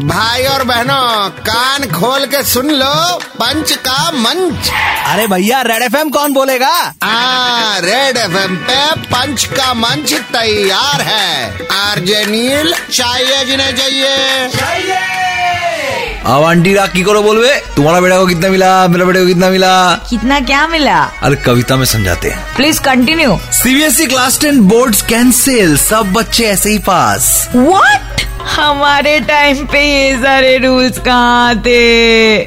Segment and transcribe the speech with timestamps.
[0.00, 4.70] भाई और बहनों कान खोल के सुन लो पंच का मंच।
[5.06, 6.94] अरे भैया रेड एफएम कौन बोलेगा?
[7.02, 14.16] आ, रेड एफएम पे पंच का मंच तैयार है। आरजे नील चाहिए जिन्हें चाहिए।
[16.26, 18.88] अब आंटी राग की करो बोलवे तुम्हारा बेटा को कितना मिला?
[18.88, 19.94] मेरा बेटे को कितना मिला?
[19.94, 21.10] कितना क्या मिला?
[21.22, 26.70] अरे कविता में समझाते हैं। Please continue CBSE class ten board cancel सब बच्चे ऐसे
[26.70, 28.15] ही पास। व्हाट
[28.51, 31.81] हमारे टाइम पे ये सारे रूल्स कहाँ थे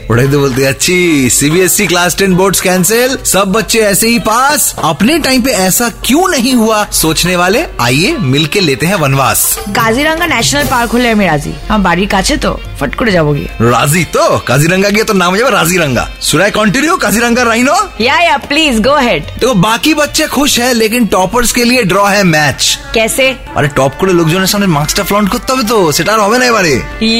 [0.09, 4.75] पढ़ाई तो बोलते हैं, अच्छी CBSE class ten board cancel सब बच्चे ऐसे ही पास
[4.85, 9.41] अपने टाइम पे ऐसा क्यों नहीं हुआ सोचने वाले आइए मिलके लेते हैं वनवास
[9.77, 14.03] কাজিরাঙ্গা ন্যাশনাল পার্ক হলে আমি রাজি আমার বাড়ির কাছে তো ফট করে যাবো গিয়ে राजी
[14.17, 18.97] तो काजीरंगा के तो नाम है राजीरंगा सुनाए कंटिन्यू काजीरंगा राइनो या या प्लीज गो
[19.07, 22.61] हेड देखो बाकी बच्चे खुश हैं लेकिन टॉपर्स के लिए ड्रॉ है मैच
[22.97, 23.27] कैसे
[23.59, 26.75] আরে টপ করে লোকজনের সামনে মার্কসটা ফ্লন্ট করতে হবে তো সেটা আর হবে না এবারে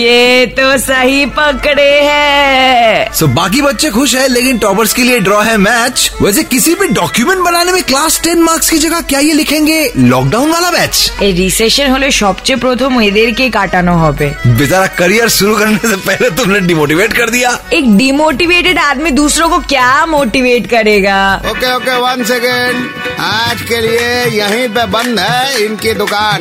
[0.05, 0.23] ये
[0.55, 5.57] तो सही पकड़े हैं सो बाकी बच्चे खुश है लेकिन टॉपर्स के लिए ड्रॉ है
[5.61, 9.79] मैच वैसे किसी भी डॉक्यूमेंट बनाने में क्लास टेन मार्क्स की जगह क्या ये लिखेंगे
[10.07, 15.83] लॉकडाउन वाला बैच এই রিসেশন হলে সবচেয়ে প্রথম এদেরকে কাটানো হবে बेचारा करियर शुरू करने
[15.91, 21.19] से पहले तुमने डिमोटिवेट कर दिया एक डिमोटिवेटेड आदमी दूसरों को क्या मोटिवेट करेगा
[21.51, 22.77] ओके ओके वन सेकेंड
[23.27, 26.41] आज के लिए यहीं पे बंद है इनकी दुकान